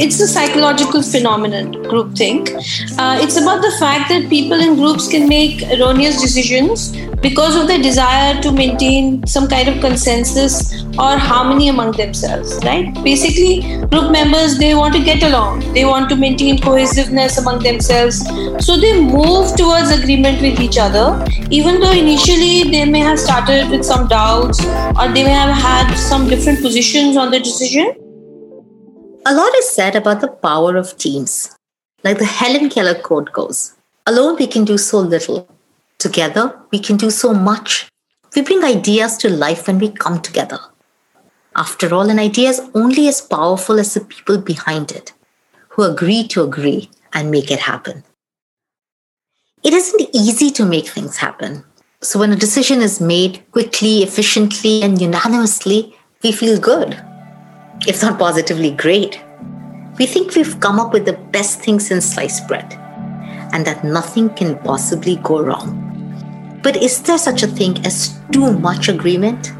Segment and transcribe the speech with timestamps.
[0.00, 2.50] It's a psychological phenomenon, groupthink.
[2.98, 7.66] Uh, it's about the fact that people in groups can make erroneous decisions because of
[7.66, 12.94] their desire to maintain some kind of consensus or harmony among themselves, right?
[13.02, 18.24] Basically, group members they want to get along, they want to maintain cohesiveness among themselves,
[18.64, 23.68] so they move towards agreement with each other, even though initially they may have started
[23.68, 28.07] with some doubts or they may have had some different positions on the decision
[29.26, 31.54] a lot is said about the power of teams.
[32.04, 33.74] Like the Helen Keller quote goes
[34.06, 35.48] Alone we can do so little.
[35.98, 37.88] Together we can do so much.
[38.36, 40.58] We bring ideas to life when we come together.
[41.56, 45.12] After all, an idea is only as powerful as the people behind it,
[45.70, 48.04] who agree to agree and make it happen.
[49.64, 51.64] It isn't easy to make things happen.
[52.00, 57.02] So when a decision is made quickly, efficiently, and unanimously, we feel good
[57.86, 59.22] if not positively great.
[59.98, 62.74] We think we've come up with the best thing since sliced bread
[63.52, 65.84] and that nothing can possibly go wrong.
[66.62, 69.52] But is there such a thing as too much agreement?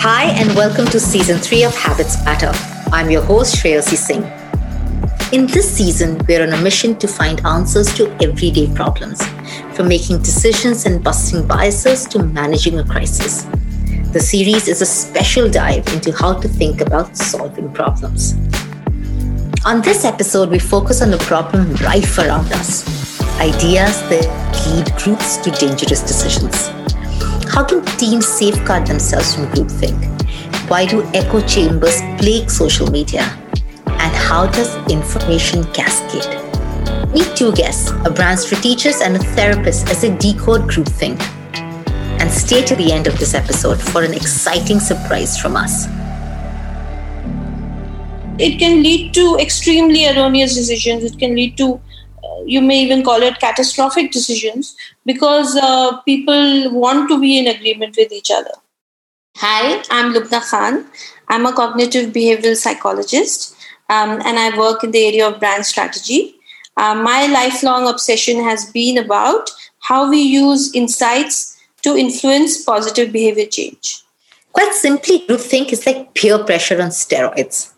[0.00, 2.52] Hi, and welcome to season three of Habits Matter.
[2.92, 4.24] I'm your host, Shreyasi Singh.
[5.32, 9.20] In this season, we're on a mission to find answers to everyday problems,
[9.74, 13.46] from making decisions and busting biases to managing a crisis.
[14.16, 18.32] The series is a special dive into how to think about solving problems.
[19.66, 22.88] On this episode, we focus on the problem rife around us
[23.38, 24.24] ideas that
[24.64, 26.68] lead groups to dangerous decisions.
[27.52, 30.00] How can teams safeguard themselves from groupthink?
[30.70, 33.24] Why do echo chambers plague social media?
[33.86, 36.40] And how does information cascade?
[37.12, 41.20] Meet two guests, a brand strategist and a therapist as they decode groupthink
[42.20, 45.86] and stay to the end of this episode for an exciting surprise from us.
[48.38, 51.04] It can lead to extremely erroneous decisions.
[51.04, 51.80] It can lead to,
[52.22, 57.46] uh, you may even call it catastrophic decisions because uh, people want to be in
[57.46, 58.52] agreement with each other.
[59.38, 60.86] Hi, I'm Lubna Khan.
[61.28, 63.56] I'm a cognitive behavioral psychologist
[63.88, 66.34] um, and I work in the area of brand strategy.
[66.76, 69.50] Uh, my lifelong obsession has been about
[69.80, 71.55] how we use insights
[71.86, 74.02] to influence positive behavior change?
[74.52, 77.72] Quite simply, groupthink is like peer pressure on steroids.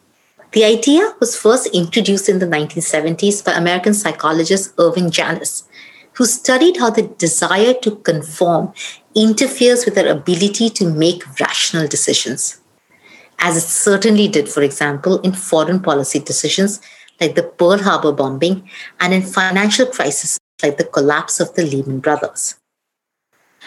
[0.52, 5.68] The idea was first introduced in the 1970s by American psychologist Irving Janis,
[6.14, 8.72] who studied how the desire to conform
[9.14, 12.60] interferes with our ability to make rational decisions.
[13.38, 16.80] As it certainly did, for example, in foreign policy decisions
[17.20, 18.70] like the Pearl Harbor bombing
[19.00, 22.54] and in financial crises like the collapse of the Lehman Brothers.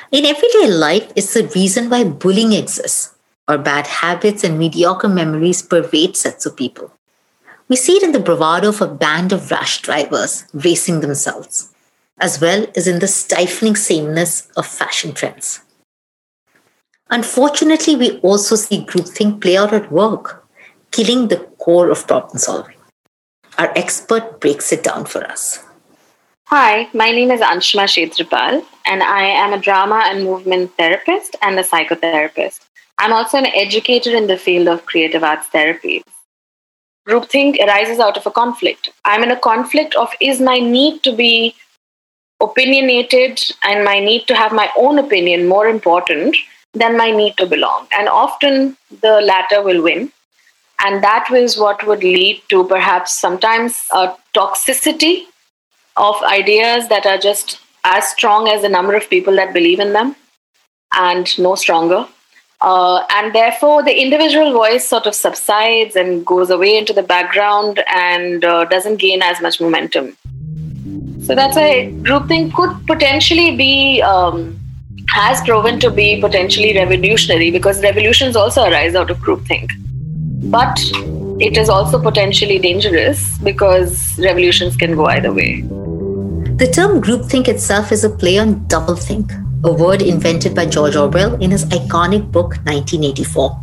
[0.10, 3.14] In everyday life, it's the reason why bullying exists,
[3.48, 6.92] or bad habits and mediocre memories pervade sets of people.
[7.70, 11.72] We see it in the bravado of a band of rash drivers racing themselves,
[12.20, 15.62] as well as in the stifling sameness of fashion trends.
[17.10, 20.46] Unfortunately, we also see groupthink play out at work,
[20.92, 22.78] killing the core of problem solving.
[23.58, 25.60] Our expert breaks it down for us.
[26.54, 31.58] Hi, my name is Anshuma Kshetrapal, and I am a drama and movement therapist and
[31.58, 32.60] a psychotherapist.
[33.00, 36.04] I'm also an educator in the field of creative arts therapy.
[37.08, 38.90] Groupthink arises out of a conflict.
[39.06, 41.56] I'm in a conflict of is my need to be
[42.42, 46.36] opinionated and my need to have my own opinion more important
[46.74, 47.88] than my need to belong.
[47.94, 50.12] And often the latter will win.
[50.84, 55.28] And that is what would lead to perhaps sometimes a toxicity
[56.02, 59.94] of ideas that are just as strong as the number of people that believe in
[59.94, 60.16] them
[60.96, 62.08] and no stronger.
[62.60, 67.84] Uh, and therefore, the individual voice sort of subsides and goes away into the background
[67.88, 70.16] and uh, doesn't gain as much momentum.
[71.24, 74.60] So that's why groupthink could potentially be, um,
[75.10, 79.72] has proven to be potentially revolutionary because revolutions also arise out of groupthink.
[80.52, 80.80] But
[81.40, 85.64] it is also potentially dangerous because revolutions can go either way.
[86.61, 89.31] The term groupthink itself is a play on doublethink,
[89.63, 93.59] a word invented by George Orwell in his iconic book 1984.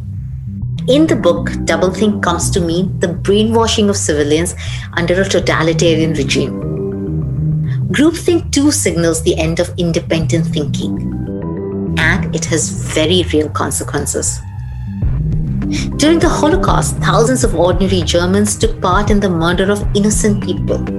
[0.89, 4.57] In the book, doublethink comes to mean the brainwashing of civilians
[4.95, 6.61] under a totalitarian regime.
[7.93, 10.99] Groupthink too signals the end of independent thinking,
[12.01, 14.41] and it has very real consequences.
[15.99, 20.98] During the Holocaust, thousands of ordinary Germans took part in the murder of innocent people.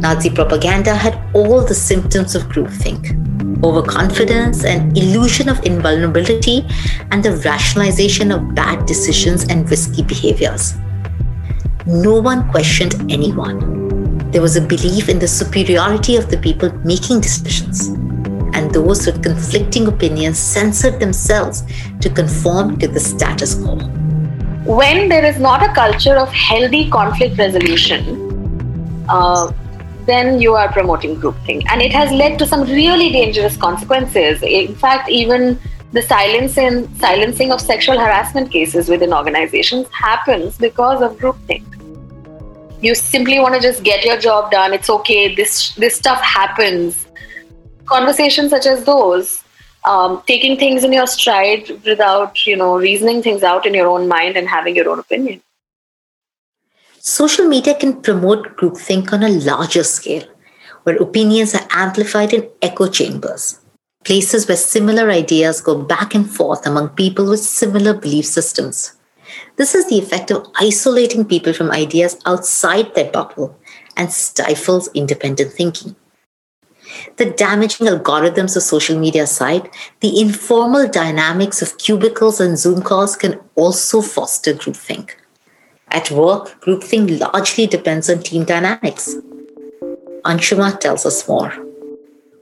[0.00, 3.22] Nazi propaganda had all the symptoms of groupthink
[3.64, 6.66] overconfidence and illusion of invulnerability,
[7.10, 10.74] and the rationalization of bad decisions and risky behaviors.
[11.86, 13.58] no one questioned anyone.
[14.32, 17.88] There was a belief in the superiority of the people making decisions,
[18.56, 21.62] and those with conflicting opinions censored themselves
[22.00, 23.76] to conform to the status quo.
[24.64, 29.52] When there is not a culture of healthy conflict resolution, uh,
[30.06, 31.64] then you are promoting groupthink.
[31.68, 34.42] And it has led to some really dangerous consequences.
[34.42, 35.58] In fact, even
[35.92, 41.64] the silencing, silencing of sexual harassment cases within organizations happens because of groupthink.
[42.82, 44.74] You simply want to just get your job done.
[44.74, 45.34] It's okay.
[45.34, 47.06] This this stuff happens.
[47.86, 49.42] Conversations such as those,
[49.84, 54.06] um, taking things in your stride without you know reasoning things out in your own
[54.08, 55.40] mind and having your own opinion.
[57.08, 60.24] Social media can promote groupthink on a larger scale,
[60.82, 63.60] where opinions are amplified in echo chambers,
[64.04, 68.96] places where similar ideas go back and forth among people with similar belief systems.
[69.54, 73.56] This is the effect of isolating people from ideas outside their bubble
[73.96, 75.94] and stifles independent thinking.
[77.18, 79.70] The damaging algorithms of social media aside,
[80.00, 85.12] the informal dynamics of cubicles and Zoom calls can also foster groupthink.
[85.88, 89.14] At work, groupthink largely depends on team dynamics.
[90.24, 91.52] Anshuma tells us more.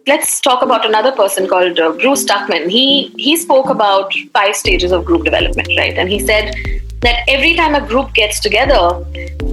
[0.07, 2.69] Let's talk about another person called uh, Bruce Tuckman.
[2.69, 5.97] He he spoke about five stages of group development, right?
[5.97, 6.55] And he said
[7.01, 9.05] that every time a group gets together,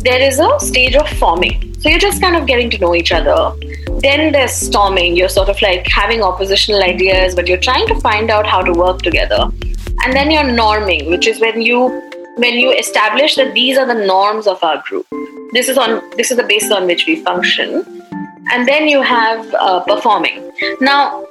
[0.08, 1.74] there is a stage of forming.
[1.80, 3.54] So you're just kind of getting to know each other.
[4.00, 5.16] Then there's storming.
[5.16, 8.72] You're sort of like having oppositional ideas, but you're trying to find out how to
[8.72, 9.50] work together.
[10.04, 12.12] And then you're norming, which is when you
[12.42, 15.06] when you establish that these are the norms of our group.
[15.54, 17.86] This is on this is the basis on which we function.
[18.52, 20.52] And then you have uh, performing.
[20.82, 21.28] Now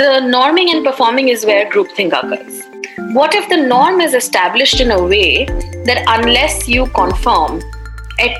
[0.00, 2.62] the norming and performing is where groupthink occurs.
[3.14, 5.46] What if the norm is established in a way
[5.90, 7.62] that unless you conform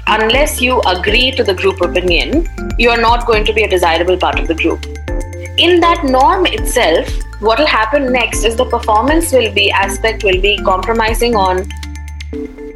[0.07, 2.47] unless you agree to the group opinion
[2.79, 4.85] you are not going to be a desirable part of the group?
[5.59, 10.41] In that norm itself what will happen next is the performance will be aspect will
[10.41, 11.65] be compromising on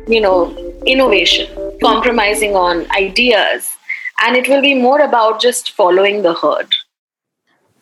[0.08, 0.38] you know
[0.84, 1.46] innovation
[1.82, 3.72] compromising on ideas.
[4.22, 6.72] And it will be more about just following the herd.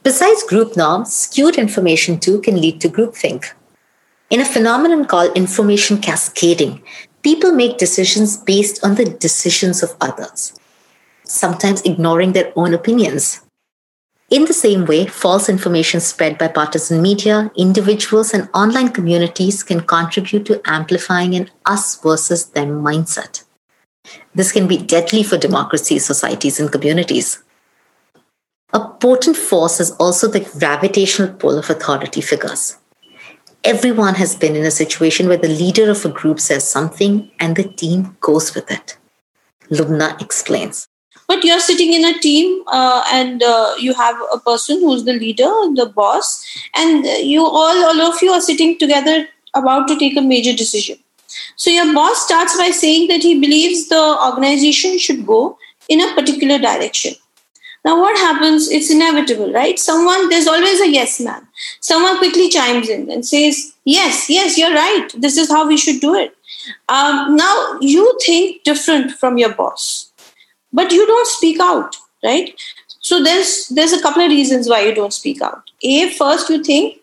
[0.02, 3.52] Besides group norms skewed information too can lead to groupthink.
[4.30, 6.82] In a phenomenon called information cascading
[7.22, 10.52] people make decisions based on the decisions of others
[11.24, 13.43] sometimes ignoring their own opinions
[14.34, 19.80] in the same way, false information spread by partisan media, individuals, and online communities can
[19.80, 23.44] contribute to amplifying an us versus them mindset.
[24.34, 27.44] This can be deadly for democracy, societies, and communities.
[28.72, 32.76] A potent force is also the gravitational pull of authority figures.
[33.62, 37.54] Everyone has been in a situation where the leader of a group says something and
[37.54, 38.98] the team goes with it.
[39.70, 40.88] Lubna explains
[41.26, 45.12] but you're sitting in a team uh, and uh, you have a person who's the
[45.12, 46.44] leader the boss
[46.74, 50.98] and you all all of you are sitting together about to take a major decision.
[51.56, 56.14] So your boss starts by saying that he believes the organization should go in a
[56.14, 57.14] particular direction.
[57.84, 58.70] Now what happens?
[58.70, 59.78] It's inevitable right?
[59.78, 61.46] Someone there's always a yes man
[61.80, 65.08] someone quickly chimes in and says yes yes you're right.
[65.16, 66.36] This is how we should do it.
[66.88, 70.12] Um, now you think different from your boss
[70.80, 72.54] but you don't speak out right?
[73.00, 75.70] So there's there's a couple of reasons why you don't speak out.
[75.82, 77.00] A first you think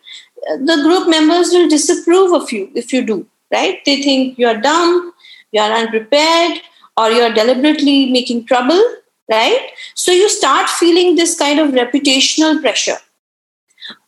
[0.50, 3.84] uh, the group members will disapprove of you if you do right?
[3.86, 5.12] They think you're dumb
[5.52, 6.60] you're unprepared
[6.96, 8.82] or you're deliberately making trouble
[9.30, 9.70] right?
[9.94, 12.98] So you start feeling this kind of reputational pressure.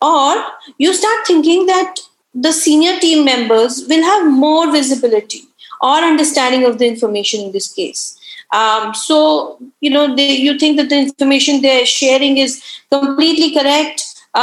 [0.00, 0.44] Or
[0.78, 2.00] you start thinking that
[2.34, 5.42] the senior team members will have more visibility
[5.80, 8.18] or understanding of the information in this case
[8.52, 14.04] um, so, you know, they, you think that the information they're sharing is completely correct,
[14.34, 14.38] uh,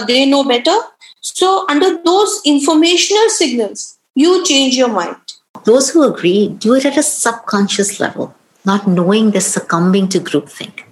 [0.00, 0.76] uh, they know better.
[1.20, 5.16] So, under those informational signals, you change your mind.
[5.64, 10.84] Those who agree do it at a subconscious level, not knowing they're succumbing to groupthink.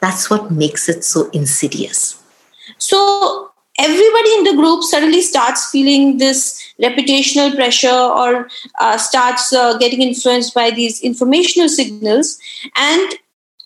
[0.00, 2.22] That's what makes it so insidious.
[2.78, 3.47] So,
[3.78, 8.48] everybody in the group suddenly starts feeling this reputational pressure or
[8.80, 12.38] uh, starts uh, getting influenced by these informational signals.
[12.76, 13.14] And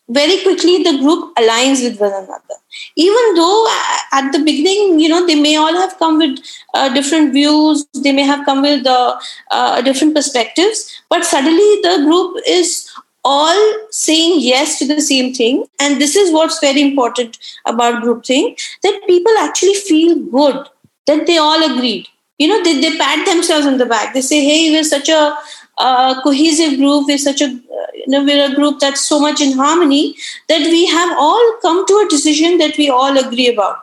[0.09, 2.57] very quickly the group aligns with one another.
[2.97, 6.39] Even though uh, at the beginning you know they may all have come with
[6.75, 9.19] uh, different views they may have come with uh,
[9.51, 12.91] uh different perspectives but suddenly the group is
[13.25, 18.61] all saying yes to the same thing and this is what's very important about groupthink
[18.83, 20.67] that people actually feel good
[21.07, 22.07] that they all agreed
[22.39, 25.37] you know they, they pat themselves on the back they say hey we're such a
[25.79, 29.53] uh, cohesive group, we're such a you know, we're a group that's so much in
[29.53, 30.15] harmony
[30.49, 33.79] that we have all come to a decision that we all agree about.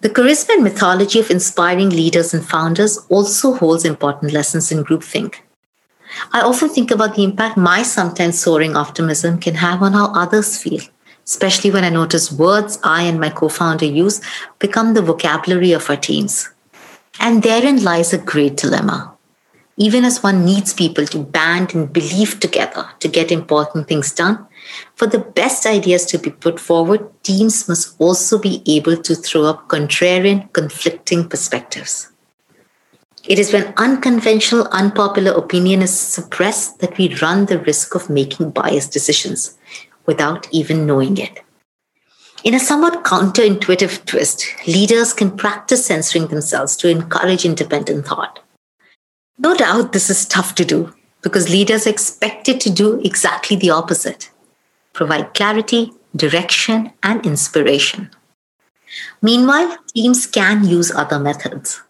[0.00, 5.36] The charisma and mythology of inspiring leaders and founders also holds important lessons in groupthink.
[6.32, 10.58] I often think about the impact my sometimes soaring optimism can have on how others
[10.58, 10.80] feel,
[11.24, 14.20] especially when I notice words I and my co founder use
[14.58, 16.50] become the vocabulary of our teams.
[17.18, 19.12] And therein lies a great dilemma.
[19.78, 24.46] Even as one needs people to band and believe together to get important things done,
[24.94, 29.44] for the best ideas to be put forward, teams must also be able to throw
[29.44, 32.10] up contrarian, conflicting perspectives.
[33.26, 38.50] It is when unconventional, unpopular opinion is suppressed that we run the risk of making
[38.50, 39.58] biased decisions
[40.06, 41.42] without even knowing it.
[42.44, 48.38] In a somewhat counterintuitive twist, leaders can practice censoring themselves to encourage independent thought.
[49.38, 53.70] No doubt this is tough to do because leaders are expected to do exactly the
[53.70, 54.30] opposite
[54.96, 58.10] provide clarity, direction, and inspiration.
[59.20, 61.82] Meanwhile, teams can use other methods.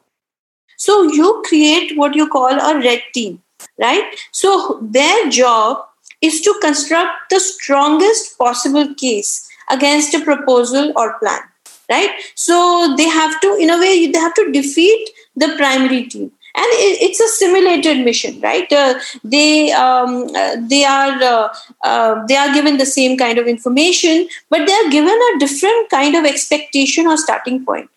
[0.76, 3.42] So you create what you call a red team,
[3.78, 4.14] right?
[4.32, 5.84] So their job
[6.20, 11.40] is to construct the strongest possible case against a proposal or plan,
[11.90, 12.10] right?
[12.34, 16.66] So they have to, in a way, they have to defeat the primary team and
[17.06, 21.48] it's a simulated mission right uh, they um, uh, they are uh,
[21.84, 25.90] uh, they are given the same kind of information but they are given a different
[25.90, 27.90] kind of expectation or starting point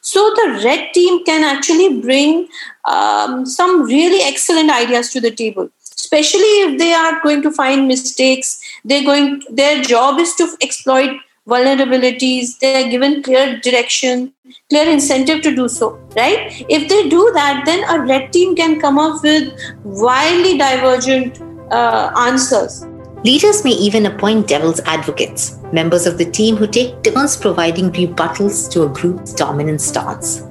[0.00, 2.48] so the red team can actually bring
[2.84, 7.88] um, some really excellent ideas to the table, especially if they are going to find
[7.88, 8.60] mistakes.
[8.84, 9.42] They're going.
[9.50, 12.58] Their job is to exploit vulnerabilities.
[12.58, 14.32] They are given clear direction,
[14.68, 15.98] clear incentive to do so.
[16.16, 16.64] Right?
[16.68, 19.52] If they do that, then a red team can come up with
[19.84, 21.40] wildly divergent
[21.70, 22.84] uh, answers.
[23.26, 28.70] Leaders may even appoint devil's advocates, members of the team who take turns providing rebuttals
[28.70, 30.44] to a group's dominant stance.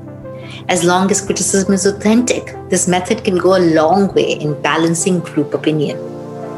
[0.67, 5.21] As long as criticism is authentic, this method can go a long way in balancing
[5.21, 5.97] group opinion.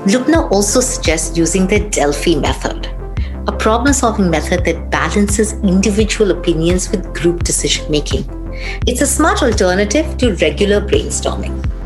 [0.07, 2.87] Lubna also suggests using the Delphi method,
[3.47, 8.25] a problem solving method that balances individual opinions with group decision making.
[8.87, 11.76] It's a smart alternative to regular brainstorming.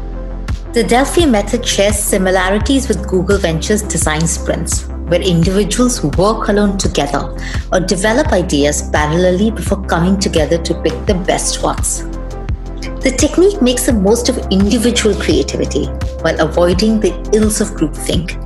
[0.73, 7.37] The Delphi method shares similarities with Google Ventures design sprints, where individuals work alone together
[7.73, 12.03] or develop ideas parallelly before coming together to pick the best ones.
[13.03, 15.87] The technique makes the most of individual creativity
[16.21, 18.39] while avoiding the ills of groupthink.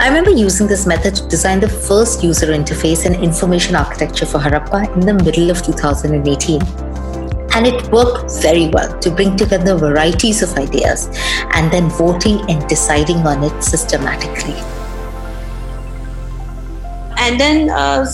[0.00, 4.38] I remember using this method to design the first user interface and information architecture for
[4.38, 6.91] Harappa in the middle of 2018.
[7.54, 11.08] And it worked very well to bring together varieties of ideas
[11.52, 14.56] and then voting and deciding on it systematically.
[17.18, 18.04] And then uh,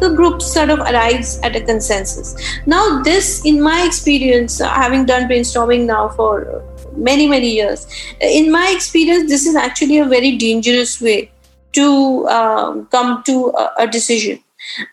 [0.00, 2.36] the group sort of arrives at a consensus.
[2.66, 6.62] Now, this, in my experience, uh, having done brainstorming now for
[6.94, 7.86] many, many years,
[8.20, 11.30] in my experience, this is actually a very dangerous way
[11.72, 14.42] to uh, come to a, a decision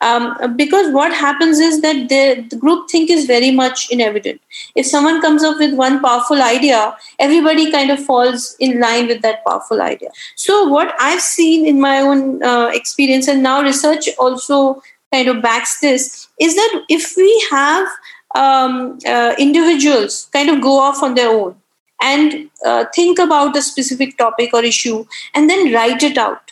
[0.01, 4.05] um, because what happens is that the, the group think is very much in
[4.75, 9.21] if someone comes up with one powerful idea everybody kind of falls in line with
[9.21, 10.09] that powerful idea.
[10.35, 15.41] So what i've seen in my own uh, experience and now research also kind of
[15.41, 17.87] backs this is that if we have
[18.35, 21.55] um, uh, individuals kind of go off on their own
[22.01, 26.51] and uh, think about a specific topic or issue and then write it out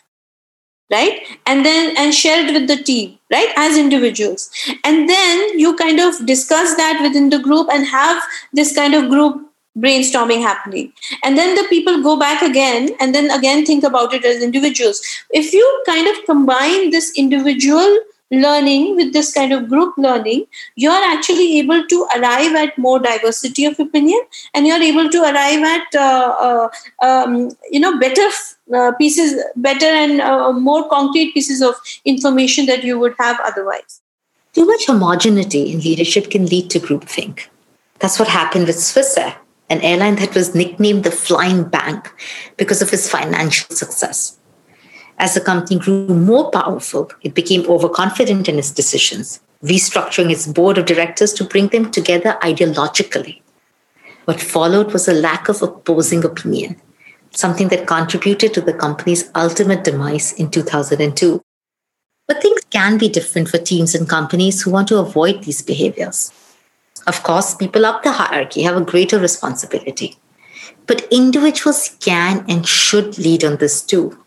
[0.92, 1.22] right?
[1.46, 4.50] And then and share it with the team right as individuals.
[4.84, 8.22] And then you kind of discuss that within the group and have
[8.54, 10.94] this kind of group brainstorming happening.
[11.24, 15.02] And then the people go back again and then again think about it as individuals.
[15.32, 18.00] If you kind of combine this individual
[18.32, 23.66] learning with this kind of group learning you're actually able to arrive at more diversity
[23.66, 24.20] of opinion
[24.54, 26.70] and you're able to arrive at uh, uh,
[27.06, 28.28] um, you know better
[28.74, 31.76] uh, pieces better and uh, more concrete pieces of
[32.06, 34.02] information that you would have otherwise.
[34.54, 37.48] Too much homogeneity in leadership can lead to groupthink.
[38.00, 39.36] That's what happened with swissair
[39.70, 42.14] an airline that was nicknamed the flying bank
[42.58, 44.38] because of its financial success
[45.18, 50.78] as the company grew more powerful, it became overconfident in its decisions, restructuring its board
[50.78, 53.42] of directors to bring them together ideologically.
[54.26, 56.82] What followed was a lack of opposing opinion,
[57.32, 61.42] something that contributed to the company's ultimate demise in 2002.
[62.28, 66.32] But things can be different for teams and companies who want to avoid these behaviors.
[67.06, 70.18] Of course, people up the hierarchy have a greater responsibility.
[70.88, 74.23] but individuals can and should lead on this too.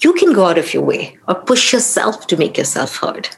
[0.00, 3.28] You can go out of your way or push yourself to make yourself heard.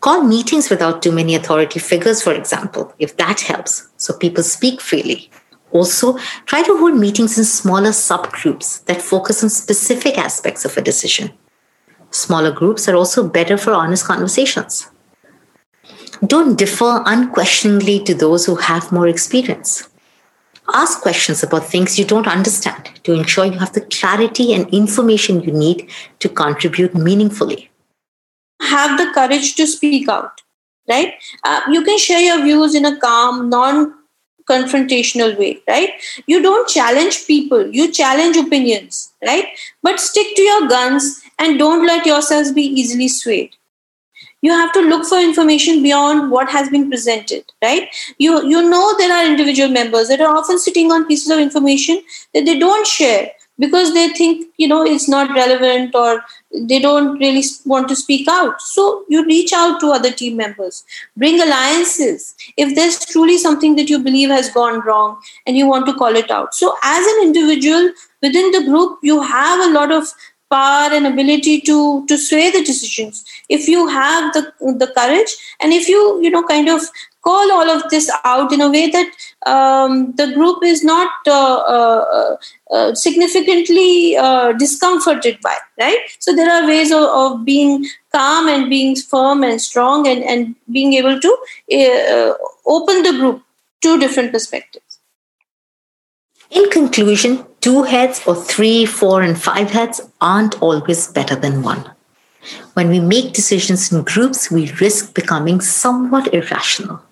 [0.00, 4.80] Call meetings without too many authority figures, for example, if that helps, so people speak
[4.80, 5.30] freely.
[5.72, 10.82] Also, try to hold meetings in smaller subgroups that focus on specific aspects of a
[10.82, 11.30] decision.
[12.10, 14.88] Smaller groups are also better for honest conversations.
[16.26, 19.89] Don't defer unquestioningly to those who have more experience.
[20.72, 25.42] Ask questions about things you don't understand to ensure you have the clarity and information
[25.42, 25.88] you need
[26.20, 27.70] to contribute meaningfully.
[28.62, 30.42] Have the courage to speak out,
[30.88, 31.14] right?
[31.44, 33.94] Uh, you can share your views in a calm, non
[34.48, 35.90] confrontational way, right?
[36.26, 39.46] You don't challenge people, you challenge opinions, right?
[39.82, 43.56] But stick to your guns and don't let yourselves be easily swayed
[44.42, 47.88] you have to look for information beyond what has been presented right?
[48.18, 52.02] You you know there are individual members that are often sitting on pieces of information
[52.34, 56.22] that they don't share because they think you know it's not relevant or
[56.72, 58.60] they don't really want to speak out.
[58.60, 60.84] So you reach out to other team members.
[61.16, 62.34] Bring alliances.
[62.56, 66.16] If there's truly something that you believe has gone wrong and you want to call
[66.16, 66.54] it out.
[66.54, 67.92] So as an individual
[68.22, 70.08] within the group you have a lot of
[70.50, 73.24] power and ability to to sway the decisions.
[73.48, 74.42] If you have the
[74.82, 76.82] the courage and if you you know kind of
[77.22, 79.08] call all of this out in a way that
[79.46, 82.36] um, the group is not uh, uh,
[82.70, 85.98] uh, significantly uh, discomforted by right?
[86.18, 90.54] So there are ways of, of, being calm and being firm and strong and, and
[90.70, 91.28] being able to
[91.72, 92.34] uh,
[92.66, 93.42] open the group
[93.82, 94.89] to different perspectives
[96.50, 101.90] in conclusion, two heads or three, four, and five heads aren't always better than one.
[102.74, 107.02] When we make decisions in groups, we risk becoming somewhat irrational.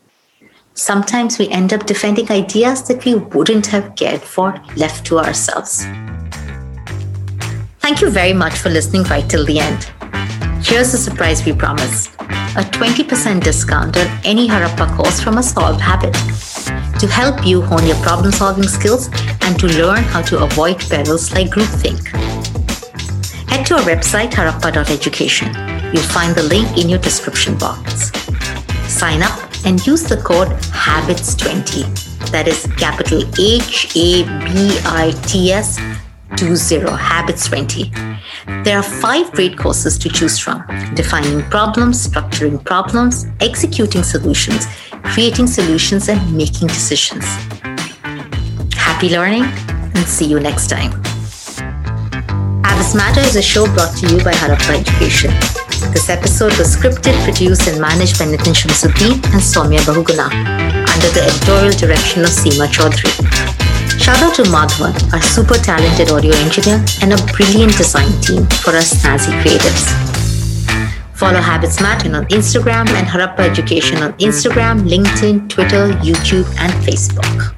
[0.75, 5.85] Sometimes we end up defending ideas that we wouldn't have cared for left to ourselves.
[7.81, 9.85] Thank you very much for listening right till the end.
[10.65, 12.15] Here's the surprise we promised
[12.57, 16.17] a 20% discount on any Harappa course from a solved habit
[16.99, 19.09] to help you hone your problem solving skills
[19.43, 22.07] and to learn how to avoid perils like groupthink.
[23.49, 25.49] Head to our website harappa.education.
[25.93, 28.11] You'll find the link in your description box.
[28.91, 30.49] Sign up and use the code
[30.87, 32.31] HABITS20.
[32.31, 35.79] That is capital H A B I T S
[36.37, 37.91] 20 Habits 20.
[38.65, 40.63] There are five great courses to choose from
[40.95, 44.67] defining problems, structuring problems, executing solutions,
[45.05, 47.25] creating solutions, and making decisions.
[48.75, 50.91] Happy learning and see you next time.
[52.65, 55.31] Habits Matter is a show brought to you by Harappa Education.
[55.93, 61.23] This episode was scripted, produced, and managed by Nitin Shamsuddin and Soumya Bahuguna under the
[61.23, 63.13] editorial direction of Seema Chaudhary.
[64.01, 68.71] Shout out to Madhwan, our super talented audio engineer, and a brilliant design team for
[68.71, 70.08] our snazzy creatives.
[71.19, 77.58] Follow Habits Matter on Instagram and Harappa Education on Instagram, LinkedIn, Twitter, YouTube, and Facebook.